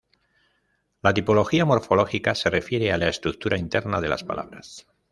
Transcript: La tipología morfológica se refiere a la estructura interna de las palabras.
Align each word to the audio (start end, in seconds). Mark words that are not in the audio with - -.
La 1.03 1.13
tipología 1.13 1.63
morfológica 1.63 2.33
se 2.33 2.49
refiere 2.49 2.91
a 2.91 2.97
la 2.97 3.07
estructura 3.07 3.59
interna 3.59 4.01
de 4.01 4.09
las 4.09 4.23
palabras. 4.23 4.87